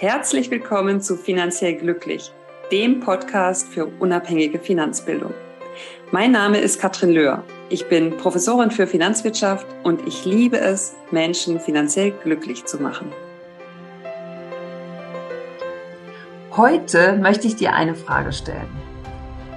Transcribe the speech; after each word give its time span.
Herzlich 0.00 0.50
willkommen 0.50 1.02
zu 1.02 1.14
Finanziell 1.14 1.74
Glücklich, 1.74 2.32
dem 2.72 3.00
Podcast 3.00 3.68
für 3.68 3.84
unabhängige 3.84 4.58
Finanzbildung. 4.58 5.34
Mein 6.10 6.32
Name 6.32 6.56
ist 6.56 6.80
Katrin 6.80 7.10
Löhr. 7.10 7.44
Ich 7.68 7.86
bin 7.86 8.16
Professorin 8.16 8.70
für 8.70 8.86
Finanzwirtschaft 8.86 9.66
und 9.82 10.08
ich 10.08 10.24
liebe 10.24 10.58
es, 10.58 10.94
Menschen 11.10 11.60
finanziell 11.60 12.12
glücklich 12.12 12.64
zu 12.64 12.78
machen. 12.80 13.12
Heute 16.56 17.18
möchte 17.18 17.46
ich 17.46 17.56
dir 17.56 17.74
eine 17.74 17.94
Frage 17.94 18.32
stellen. 18.32 18.70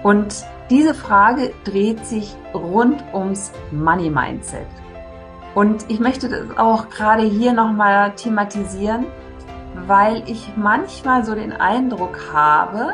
Und 0.04 0.44
diese 0.70 0.94
Frage 0.94 1.54
dreht 1.64 2.06
sich 2.06 2.36
rund 2.54 3.02
ums 3.14 3.54
Money 3.72 4.10
Mindset. 4.10 4.68
Und 5.56 5.86
ich 5.88 6.02
möchte 6.02 6.28
das 6.28 6.58
auch 6.58 6.90
gerade 6.90 7.24
hier 7.24 7.54
nochmal 7.54 8.14
thematisieren, 8.18 9.06
weil 9.76 10.28
ich 10.30 10.56
manchmal 10.56 11.26
so 11.26 11.36
den 11.36 11.52
Eindruck 11.52 12.32
habe, 12.32 12.94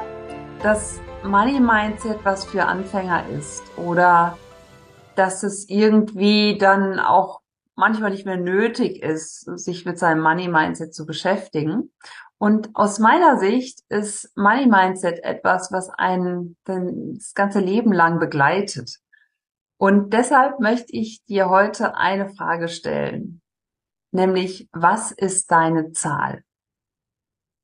dass 0.63 0.99
Money 1.23 1.59
Mindset 1.59 2.19
was 2.23 2.45
für 2.45 2.65
Anfänger 2.65 3.27
ist 3.29 3.63
oder 3.77 4.38
dass 5.15 5.43
es 5.43 5.67
irgendwie 5.69 6.57
dann 6.57 6.99
auch 6.99 7.41
manchmal 7.75 8.11
nicht 8.11 8.25
mehr 8.25 8.38
nötig 8.38 9.02
ist, 9.02 9.41
sich 9.59 9.85
mit 9.85 9.99
seinem 9.99 10.21
Money 10.21 10.47
Mindset 10.47 10.93
zu 10.93 11.05
beschäftigen. 11.05 11.91
Und 12.38 12.69
aus 12.73 12.99
meiner 12.99 13.38
Sicht 13.38 13.81
ist 13.89 14.31
Money 14.38 14.67
Mindset 14.67 15.23
etwas, 15.23 15.71
was 15.71 15.89
einen 15.89 16.57
das 16.66 17.33
ganze 17.33 17.59
Leben 17.59 17.91
lang 17.91 18.19
begleitet. 18.19 18.99
Und 19.77 20.13
deshalb 20.13 20.59
möchte 20.59 20.91
ich 20.91 21.23
dir 21.25 21.49
heute 21.49 21.95
eine 21.95 22.30
Frage 22.30 22.67
stellen, 22.67 23.41
nämlich 24.11 24.69
was 24.71 25.11
ist 25.11 25.52
deine 25.52 25.91
Zahl? 25.91 26.43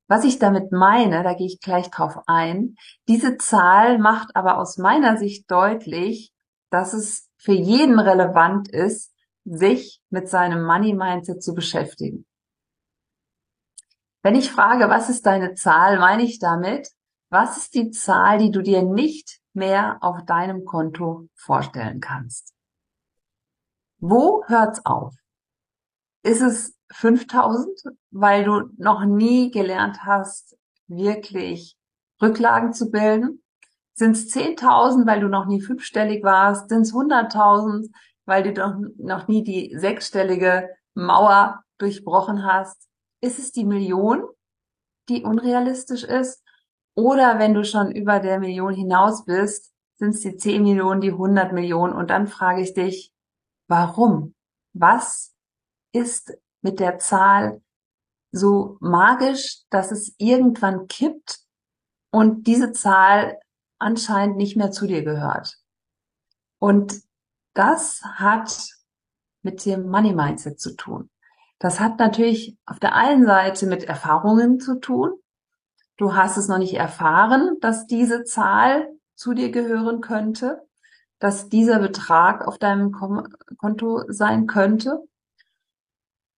Was 0.08 0.24
ich 0.24 0.38
damit 0.38 0.72
meine, 0.72 1.24
da 1.24 1.34
gehe 1.34 1.48
ich 1.48 1.60
gleich 1.60 1.90
drauf 1.90 2.20
ein, 2.28 2.76
diese 3.08 3.38
Zahl 3.38 3.98
macht 3.98 4.36
aber 4.36 4.58
aus 4.60 4.78
meiner 4.78 5.18
Sicht 5.18 5.50
deutlich, 5.50 6.32
dass 6.70 6.94
es 6.94 7.30
für 7.38 7.54
jeden 7.54 8.00
relevant 8.00 8.70
ist, 8.70 9.14
sich 9.46 10.02
mit 10.10 10.30
seinem 10.30 10.64
Money 10.64 10.94
Mindset 10.94 11.44
zu 11.44 11.54
beschäftigen. 11.54 12.26
Wenn 14.22 14.36
ich 14.36 14.52
frage, 14.52 14.90
was 14.90 15.10
ist 15.10 15.26
deine 15.26 15.54
Zahl, 15.54 16.00
meine 16.00 16.24
ich 16.24 16.40
damit, 16.40 16.90
was 17.30 17.58
ist 17.58 17.76
die 17.76 17.92
Zahl, 17.92 18.40
die 18.40 18.52
du 18.52 18.62
dir 18.62 18.82
nicht 18.82 19.40
mehr 19.54 19.98
auf 20.02 20.26
deinem 20.26 20.66
Konto 20.66 21.28
vorstellen 21.36 22.00
kannst? 22.00 22.54
Wo 24.00 24.44
hört's 24.48 24.86
auf? 24.86 25.14
Ist 26.26 26.42
es 26.42 26.76
5000, 26.92 27.70
weil 28.10 28.46
du 28.46 28.64
noch 28.78 29.06
nie 29.06 29.52
gelernt 29.52 30.06
hast, 30.06 30.58
wirklich 30.88 31.78
Rücklagen 32.20 32.74
zu 32.74 32.90
bilden? 32.90 33.44
Sind 33.94 34.14
es 34.14 34.36
10.000, 34.36 35.06
weil 35.06 35.20
du 35.20 35.28
noch 35.28 35.46
nie 35.46 35.62
fünfstellig 35.62 36.24
warst? 36.24 36.70
Sind 36.70 36.82
es 36.82 36.94
100.000, 36.96 37.92
weil 38.26 38.42
du 38.42 38.54
doch 38.54 38.74
noch 38.98 39.28
nie 39.28 39.44
die 39.44 39.78
sechsstellige 39.78 40.68
Mauer 40.96 41.64
durchbrochen 41.78 42.44
hast? 42.44 42.90
Ist 43.22 43.38
es 43.38 43.52
die 43.52 43.64
Million, 43.64 44.24
die 45.10 45.24
unrealistisch 45.24 46.04
ist? 46.04 46.44
Oder 46.96 47.38
wenn 47.38 47.54
du 47.54 47.64
schon 47.64 47.92
über 47.92 48.20
der 48.20 48.40
Million 48.40 48.74
hinaus 48.74 49.26
bist, 49.26 49.76
sind 50.00 50.16
es 50.16 50.22
die 50.22 50.38
10 50.38 50.64
Millionen, 50.64 51.02
die 51.02 51.12
100 51.12 51.54
Millionen? 51.54 51.94
Und 51.94 52.10
dann 52.10 52.26
frage 52.26 52.62
ich 52.62 52.74
dich, 52.74 53.14
warum? 53.68 54.34
Was 54.74 55.35
ist 55.96 56.38
mit 56.62 56.80
der 56.80 57.00
Zahl 57.00 57.62
so 58.32 58.78
magisch, 58.82 59.62
dass 59.70 59.92
es 59.92 60.14
irgendwann 60.18 60.88
kippt 60.88 61.40
und 62.12 62.48
diese 62.48 62.74
Zahl 62.74 63.40
anscheinend 63.80 64.38
nicht 64.38 64.58
mehr 64.58 64.72
zu 64.72 64.88
dir 64.88 65.04
gehört. 65.04 65.58
Und 66.60 67.02
das 67.54 68.02
hat 68.04 68.68
mit 69.42 69.66
dem 69.66 69.90
Money 69.90 70.14
Mindset 70.14 70.60
zu 70.60 70.76
tun. 70.76 71.10
Das 71.60 71.80
hat 71.80 72.00
natürlich 72.00 72.58
auf 72.66 72.80
der 72.80 72.96
einen 72.96 73.26
Seite 73.26 73.68
mit 73.68 73.86
Erfahrungen 73.86 74.60
zu 74.60 74.80
tun. 74.80 75.14
Du 75.98 76.16
hast 76.16 76.36
es 76.36 76.50
noch 76.50 76.58
nicht 76.58 76.74
erfahren, 76.74 77.58
dass 77.62 77.88
diese 77.88 78.24
Zahl 78.24 78.90
zu 79.16 79.34
dir 79.34 79.52
gehören 79.52 80.02
könnte, 80.02 80.68
dass 81.20 81.48
dieser 81.48 81.80
Betrag 81.80 82.46
auf 82.46 82.58
deinem 82.58 82.92
Konto 82.92 84.04
sein 84.10 84.48
könnte. 84.48 85.08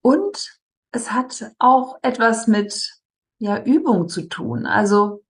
Und 0.06 0.60
es 0.92 1.10
hat 1.10 1.50
auch 1.58 1.98
etwas 2.00 2.46
mit 2.46 2.96
ja, 3.38 3.60
Übung 3.60 4.08
zu 4.08 4.28
tun. 4.28 4.64
Also 4.64 5.24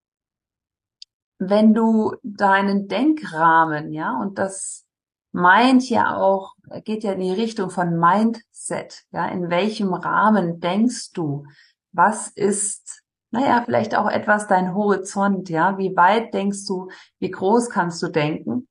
wenn 1.39 1.73
du 1.73 2.15
deinen 2.23 2.87
Denkrahmen, 2.87 3.95
ja, 3.95 4.21
und 4.21 4.39
das 4.39 4.85
meint 5.33 5.89
ja 5.89 6.19
auch, 6.19 6.57
geht 6.85 7.05
ja 7.05 7.13
in 7.13 7.21
die 7.21 7.33
Richtung 7.33 7.71
von 7.71 7.99
Mindset, 7.99 9.05
ja, 9.13 9.27
in 9.29 9.49
welchem 9.49 9.95
Rahmen 9.95 10.61
denkst 10.61 11.13
du? 11.13 11.47
Was 11.93 12.29
ist, 12.29 13.03
naja, 13.31 13.63
vielleicht 13.65 13.97
auch 13.97 14.11
etwas 14.11 14.47
dein 14.47 14.75
Horizont, 14.75 15.49
ja? 15.49 15.79
Wie 15.79 15.97
weit 15.97 16.35
denkst 16.35 16.67
du? 16.67 16.91
Wie 17.19 17.31
groß 17.31 17.71
kannst 17.71 18.03
du 18.03 18.09
denken? 18.09 18.69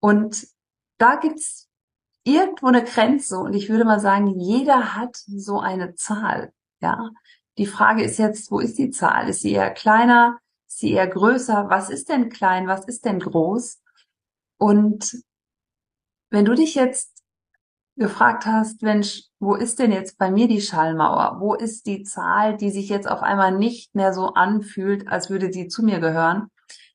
Und 0.00 0.48
da 0.98 1.14
gibt's 1.14 1.67
irgendwo 2.34 2.66
eine 2.68 2.84
Grenze 2.84 3.38
und 3.38 3.54
ich 3.54 3.68
würde 3.68 3.84
mal 3.84 4.00
sagen, 4.00 4.26
jeder 4.38 4.94
hat 4.94 5.16
so 5.16 5.60
eine 5.60 5.94
Zahl. 5.94 6.52
Ja, 6.80 7.10
die 7.58 7.66
Frage 7.66 8.02
ist 8.02 8.18
jetzt, 8.18 8.50
wo 8.50 8.60
ist 8.60 8.78
die 8.78 8.90
Zahl? 8.90 9.28
Ist 9.28 9.42
sie 9.42 9.52
eher 9.52 9.70
kleiner? 9.70 10.38
Ist 10.68 10.78
sie 10.78 10.92
eher 10.92 11.06
größer? 11.08 11.68
Was 11.68 11.90
ist 11.90 12.08
denn 12.08 12.28
klein? 12.30 12.68
Was 12.68 12.84
ist 12.86 13.04
denn 13.04 13.20
groß? 13.20 13.80
Und 14.58 15.22
wenn 16.30 16.44
du 16.44 16.54
dich 16.54 16.74
jetzt 16.74 17.22
gefragt 17.96 18.46
hast, 18.46 18.82
Mensch, 18.82 19.24
wo 19.40 19.54
ist 19.54 19.78
denn 19.78 19.92
jetzt 19.92 20.18
bei 20.18 20.30
mir 20.30 20.46
die 20.46 20.60
Schallmauer? 20.60 21.38
Wo 21.40 21.54
ist 21.54 21.86
die 21.86 22.04
Zahl, 22.04 22.56
die 22.56 22.70
sich 22.70 22.88
jetzt 22.88 23.10
auf 23.10 23.22
einmal 23.22 23.56
nicht 23.56 23.94
mehr 23.94 24.12
so 24.12 24.34
anfühlt, 24.34 25.08
als 25.08 25.30
würde 25.30 25.52
sie 25.52 25.68
zu 25.68 25.82
mir 25.82 25.98
gehören? 25.98 26.48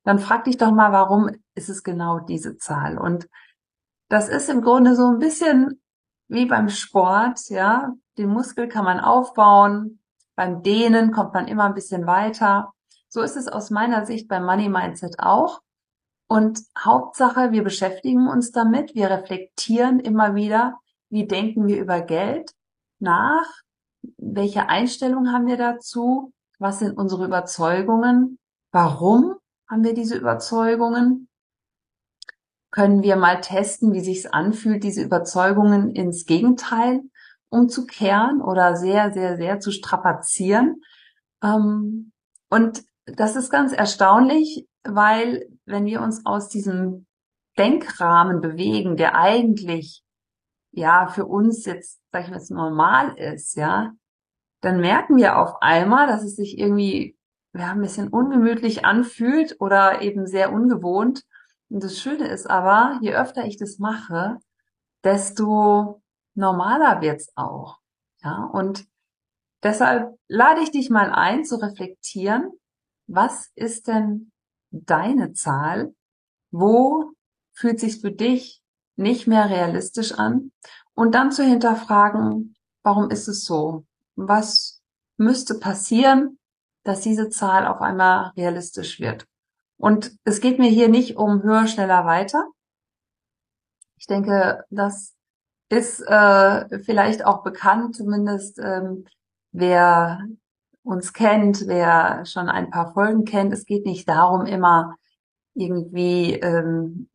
Dann 0.03 0.19
frag 0.19 0.45
dich 0.45 0.57
doch 0.57 0.71
mal, 0.71 0.91
warum 0.91 1.29
ist 1.55 1.69
es 1.69 1.83
genau 1.83 2.19
diese 2.19 2.57
Zahl? 2.57 2.97
Und 2.97 3.27
das 4.13 4.29
ist 4.29 4.47
im 4.47 4.61
Grunde 4.61 4.95
so 4.95 5.07
ein 5.07 5.17
bisschen 5.17 5.81
wie 6.27 6.45
beim 6.45 6.69
Sport, 6.69 7.49
ja. 7.49 7.93
Den 8.19 8.29
Muskel 8.29 8.67
kann 8.67 8.85
man 8.85 8.99
aufbauen. 8.99 10.03
Beim 10.35 10.61
Dehnen 10.61 11.11
kommt 11.11 11.33
man 11.33 11.47
immer 11.47 11.63
ein 11.63 11.73
bisschen 11.73 12.05
weiter. 12.05 12.73
So 13.09 13.21
ist 13.21 13.37
es 13.37 13.47
aus 13.47 13.71
meiner 13.71 14.05
Sicht 14.05 14.27
beim 14.27 14.45
Money 14.45 14.69
Mindset 14.69 15.15
auch. 15.17 15.61
Und 16.27 16.61
Hauptsache, 16.77 17.53
wir 17.53 17.63
beschäftigen 17.63 18.27
uns 18.27 18.51
damit. 18.51 18.93
Wir 18.93 19.09
reflektieren 19.09 19.99
immer 19.99 20.35
wieder, 20.35 20.79
wie 21.09 21.25
denken 21.25 21.65
wir 21.65 21.81
über 21.81 22.01
Geld 22.01 22.51
nach? 22.99 23.47
Welche 24.17 24.69
Einstellung 24.69 25.31
haben 25.31 25.47
wir 25.47 25.57
dazu? 25.57 26.31
Was 26.59 26.77
sind 26.77 26.99
unsere 26.99 27.25
Überzeugungen? 27.25 28.37
Warum 28.71 29.33
haben 29.67 29.83
wir 29.83 29.95
diese 29.95 30.17
Überzeugungen? 30.17 31.29
Können 32.73 33.03
wir 33.03 33.17
mal 33.17 33.39
testen, 33.39 33.93
wie 33.93 34.01
sich's 34.01 34.25
anfühlt, 34.25 34.83
diese 34.83 35.03
Überzeugungen 35.03 35.91
ins 35.91 36.25
Gegenteil 36.25 37.01
umzukehren 37.49 38.41
oder 38.41 38.75
sehr, 38.75 39.13
sehr, 39.13 39.37
sehr 39.37 39.59
zu 39.59 39.71
strapazieren. 39.71 40.81
Ähm, 41.43 42.11
und 42.49 42.83
das 43.05 43.35
ist 43.35 43.51
ganz 43.51 43.73
erstaunlich, 43.73 44.67
weil 44.83 45.47
wenn 45.65 45.85
wir 45.85 46.01
uns 46.01 46.25
aus 46.25 46.49
diesem 46.49 47.05
Denkrahmen 47.59 48.41
bewegen, 48.41 48.97
der 48.97 49.15
eigentlich 49.15 50.03
ja 50.71 51.05
für 51.05 51.27
uns 51.27 51.65
jetzt, 51.65 52.01
sag 52.11 52.23
ich 52.23 52.31
mal, 52.31 52.41
normal 52.49 53.15
ist, 53.19 53.55
ja, 53.55 53.91
dann 54.61 54.79
merken 54.79 55.17
wir 55.17 55.37
auf 55.37 55.61
einmal, 55.61 56.07
dass 56.07 56.23
es 56.23 56.35
sich 56.35 56.57
irgendwie 56.57 57.15
ja, 57.53 57.73
ein 57.73 57.81
bisschen 57.81 58.07
ungemütlich 58.07 58.83
anfühlt 58.83 59.57
oder 59.59 60.01
eben 60.01 60.25
sehr 60.25 60.51
ungewohnt. 60.51 61.21
Und 61.73 61.83
das 61.83 61.97
Schöne 61.97 62.27
ist 62.27 62.47
aber, 62.47 62.99
je 63.01 63.15
öfter 63.15 63.45
ich 63.45 63.57
das 63.57 63.79
mache, 63.79 64.37
desto 65.03 66.03
normaler 66.35 67.01
wird's 67.01 67.35
auch. 67.35 67.79
Ja, 68.21 68.43
und 68.43 68.85
deshalb 69.63 70.15
lade 70.27 70.61
ich 70.61 70.69
dich 70.69 70.91
mal 70.91 71.09
ein 71.09 71.43
zu 71.45 71.55
reflektieren, 71.55 72.51
was 73.07 73.49
ist 73.55 73.87
denn 73.87 74.31
deine 74.69 75.33
Zahl? 75.33 75.95
Wo 76.51 77.13
fühlt 77.53 77.79
sich 77.79 78.01
für 78.01 78.11
dich 78.11 78.61
nicht 78.95 79.25
mehr 79.25 79.49
realistisch 79.49 80.11
an? 80.11 80.51
Und 80.93 81.15
dann 81.15 81.31
zu 81.31 81.43
hinterfragen, 81.43 82.55
warum 82.83 83.09
ist 83.09 83.27
es 83.27 83.45
so? 83.45 83.83
Was 84.15 84.79
müsste 85.17 85.55
passieren, 85.55 86.37
dass 86.83 87.01
diese 87.01 87.29
Zahl 87.29 87.65
auf 87.65 87.81
einmal 87.81 88.31
realistisch 88.37 88.99
wird? 88.99 89.25
Und 89.77 90.15
es 90.23 90.39
geht 90.39 90.59
mir 90.59 90.69
hier 90.69 90.87
nicht 90.87 91.17
um 91.17 91.43
höher, 91.43 91.67
schneller, 91.67 92.05
weiter. 92.05 92.47
Ich 93.97 94.07
denke, 94.07 94.63
das 94.69 95.13
ist 95.69 96.01
äh, 96.01 96.79
vielleicht 96.79 97.25
auch 97.25 97.43
bekannt, 97.43 97.95
zumindest 97.95 98.59
ähm, 98.59 99.05
wer 99.51 100.19
uns 100.83 101.13
kennt, 101.13 101.67
wer 101.67 102.25
schon 102.25 102.49
ein 102.49 102.69
paar 102.69 102.93
Folgen 102.93 103.25
kennt, 103.25 103.53
es 103.53 103.65
geht 103.65 103.85
nicht 103.85 104.07
darum, 104.07 104.45
immer 104.45 104.95
irgendwie 105.55 106.33
ähm, 106.33 107.09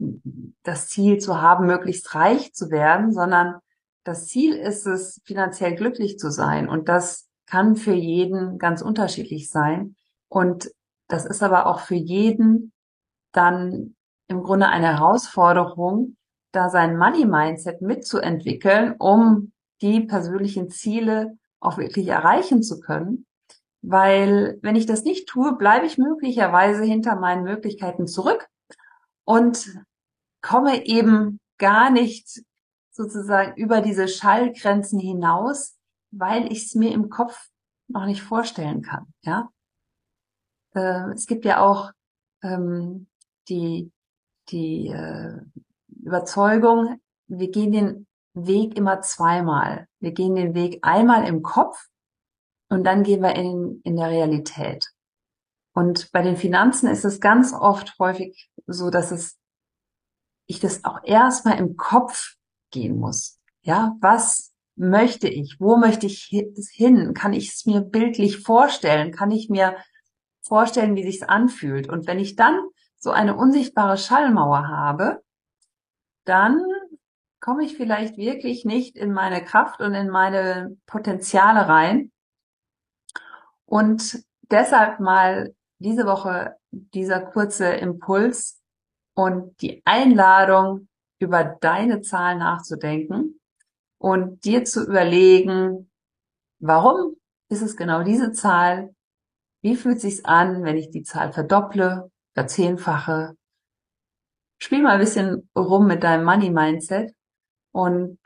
das 0.62 0.88
Ziel 0.88 1.19
zu 1.19 1.40
haben, 1.40 1.66
möglichst 1.66 2.14
reich 2.14 2.55
zu 2.55 2.70
werden, 2.70 3.12
sondern 3.12 3.56
das 4.05 4.26
Ziel 4.26 4.55
ist 4.55 4.87
es, 4.87 5.20
finanziell 5.25 5.75
glücklich 5.75 6.19
zu 6.19 6.31
sein. 6.31 6.69
Und 6.69 6.88
das 6.88 7.28
kann 7.46 7.76
für 7.76 7.93
jeden 7.93 8.58
ganz 8.58 8.81
unterschiedlich 8.81 9.50
sein. 9.50 9.96
Und 10.28 10.70
das 11.08 11.25
ist 11.25 11.43
aber 11.43 11.66
auch 11.66 11.81
für 11.81 11.94
jeden 11.94 12.72
dann 13.32 13.96
im 14.28 14.43
Grunde 14.43 14.69
eine 14.69 14.99
Herausforderung, 14.99 16.16
da 16.52 16.69
sein 16.69 16.96
Money 16.96 17.25
Mindset 17.25 17.82
mitzuentwickeln, 17.82 18.94
um 18.99 19.52
die 19.81 20.00
persönlichen 20.00 20.70
Ziele 20.70 21.37
auch 21.60 21.78
wirklich 21.78 22.08
erreichen 22.08 22.62
zu 22.62 22.81
können. 22.81 23.26
Weil 23.81 24.58
wenn 24.62 24.76
ich 24.76 24.87
das 24.87 25.05
nicht 25.05 25.28
tue, 25.28 25.56
bleibe 25.56 25.87
ich 25.87 25.99
möglicherweise 25.99 26.82
hinter 26.82 27.16
meinen 27.16 27.44
Möglichkeiten 27.44 28.06
zurück 28.06 28.49
und 29.25 29.82
komme 30.43 30.87
eben 30.87 31.38
gar 31.58 31.90
nicht 31.90 32.43
sozusagen 32.90 33.56
über 33.56 33.81
diese 33.81 34.08
Schallgrenzen 34.08 34.99
hinaus, 34.99 35.76
weil 36.10 36.50
ich 36.52 36.66
es 36.66 36.75
mir 36.75 36.93
im 36.93 37.08
Kopf 37.08 37.49
noch 37.87 38.06
nicht 38.06 38.22
vorstellen 38.22 38.82
kann. 38.82 39.06
Ja, 39.22 39.49
äh, 40.79 41.13
es 41.13 41.27
gibt 41.27 41.45
ja 41.45 41.61
auch 41.61 41.91
ähm, 42.43 43.09
die 43.49 43.91
die 44.51 44.89
äh, 44.89 45.41
Überzeugung, 46.05 47.01
wir 47.27 47.51
gehen 47.51 47.73
den 47.73 48.07
Weg 48.35 48.77
immer 48.77 49.01
zweimal. 49.01 49.87
Wir 50.01 50.13
gehen 50.13 50.35
den 50.35 50.55
Weg 50.55 50.79
einmal 50.83 51.27
im 51.27 51.43
Kopf 51.43 51.89
und 52.69 52.85
dann 52.85 53.03
gehen 53.03 53.23
wir 53.23 53.35
in, 53.35 53.81
in 53.85 53.97
der 53.97 54.11
Realität. 54.11 54.87
Und 55.75 56.11
bei 56.13 56.23
den 56.23 56.37
Finanzen 56.37 56.89
ist 56.89 57.05
es 57.05 57.21
ganz 57.21 57.53
oft 57.53 57.99
häufig 57.99 58.51
so, 58.67 58.91
dass 58.91 59.11
es, 59.11 59.39
ich 60.47 60.61
das 60.61 60.85
auch 60.85 61.01
erstmal 61.05 61.59
im 61.59 61.77
Kopf 61.77 62.35
gehen 62.71 62.99
muss. 62.99 63.39
Ja, 63.63 63.97
was 64.01 64.53
möchte 64.77 65.29
ich? 65.29 65.57
Wo 65.59 65.77
möchte 65.77 66.07
ich 66.07 66.25
hin? 66.73 67.15
Kann 67.15 67.33
ich 67.33 67.51
es 67.51 67.67
mir 67.67 67.81
bildlich 67.81 68.39
vorstellen? 68.39 69.13
Kann 69.13 69.31
ich 69.31 69.51
mir 69.51 69.77
vorstellen, 70.49 70.97
wie 70.97 71.05
sich's 71.05 71.23
anfühlt? 71.23 71.89
Und 71.89 72.06
wenn 72.06 72.19
ich 72.19 72.37
dann 72.37 72.61
so 72.97 73.11
eine 73.11 73.37
unsichtbare 73.37 73.97
Schallmauer 73.97 74.69
habe, 74.69 75.23
dann 76.25 76.62
komme 77.41 77.65
ich 77.65 77.77
vielleicht 77.77 78.17
wirklich 78.17 78.65
nicht 78.65 78.97
in 78.97 79.12
meine 79.12 79.45
Kraft 79.45 79.81
und 79.81 79.95
in 79.95 80.09
meine 80.09 80.77
Potenziale 80.87 81.69
rein. 81.69 82.11
Und 83.65 84.25
deshalb 84.50 84.99
mal 84.99 85.55
diese 85.79 86.06
Woche 86.06 86.56
dieser 86.71 87.21
kurze 87.21 87.69
Impuls 87.69 88.61
und 89.15 89.61
die 89.62 89.83
Einladung, 89.85 90.89
über 91.19 91.44
deine 91.44 92.01
Zahl 92.01 92.39
nachzudenken 92.39 93.41
und 93.99 94.44
dir 94.44 94.65
zu 94.65 94.87
überlegen, 94.87 95.91
warum 96.61 97.17
ist 97.49 97.62
es 97.62 97.77
genau 97.77 98.03
diese 98.03 98.33
Zahl? 98.33 98.94
Wie 99.60 99.76
fühlt 99.76 100.00
sich's 100.00 100.25
an, 100.25 100.62
wenn 100.64 100.76
ich 100.76 100.90
die 100.90 101.02
Zahl 101.02 101.32
verdopple, 101.32 102.10
verzehnfache? 102.34 103.37
Spiel 104.60 104.82
mal 104.82 104.94
ein 104.94 105.00
bisschen 105.00 105.49
rum 105.56 105.87
mit 105.87 106.02
deinem 106.02 106.25
Money 106.25 106.50
Mindset 106.50 107.12
und 107.72 108.19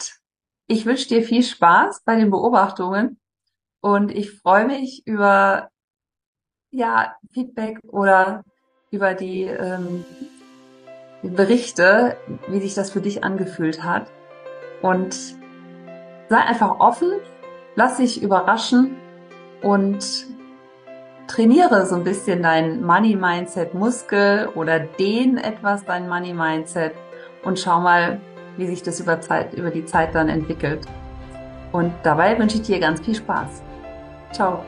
ich 0.66 0.86
wünsche 0.86 1.08
dir 1.08 1.22
viel 1.22 1.42
Spaß 1.42 2.02
bei 2.04 2.16
den 2.16 2.30
Beobachtungen 2.30 3.20
und 3.80 4.10
ich 4.10 4.30
freue 4.40 4.66
mich 4.66 5.02
über 5.06 5.68
ja, 6.70 7.16
Feedback 7.32 7.78
oder 7.84 8.44
über 8.90 9.14
die 9.14 9.42
ähm, 9.44 10.04
Berichte, 11.22 12.16
wie 12.48 12.60
sich 12.60 12.74
das 12.74 12.90
für 12.90 13.00
dich 13.00 13.24
angefühlt 13.24 13.82
hat. 13.82 14.10
Und 14.80 15.14
sei 16.28 16.38
einfach 16.38 16.80
offen, 16.80 17.12
lass 17.76 17.98
dich 17.98 18.22
überraschen 18.22 18.96
und 19.62 20.26
trainiere 21.32 21.86
so 21.86 21.94
ein 21.94 22.04
bisschen 22.04 22.42
dein 22.42 22.82
Money 22.82 23.16
Mindset 23.16 23.72
Muskel 23.72 24.48
oder 24.54 24.80
dehn 24.80 25.38
etwas 25.38 25.84
dein 25.84 26.08
Money 26.08 26.34
Mindset 26.34 26.92
und 27.42 27.58
schau 27.58 27.80
mal, 27.80 28.20
wie 28.58 28.66
sich 28.66 28.82
das 28.82 29.00
über 29.00 29.20
Zeit, 29.20 29.54
über 29.54 29.70
die 29.70 29.86
Zeit 29.86 30.14
dann 30.14 30.28
entwickelt. 30.28 30.80
Und 31.72 31.92
dabei 32.02 32.38
wünsche 32.38 32.56
ich 32.56 32.62
dir 32.62 32.78
ganz 32.80 33.00
viel 33.00 33.14
Spaß. 33.14 33.62
Ciao. 34.32 34.62